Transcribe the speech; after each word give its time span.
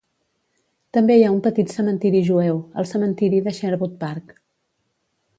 També 0.97 1.17
hi 1.17 1.25
ha 1.25 1.33
un 1.33 1.41
petit 1.47 1.73
cementiri 1.73 2.21
jueu, 2.29 2.57
el 2.83 2.87
cementiri 2.95 3.43
de 3.49 3.53
Sherwood 3.59 3.93
Park. 4.05 4.33